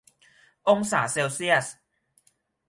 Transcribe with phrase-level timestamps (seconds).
[0.69, 1.65] องศาเซลเซียล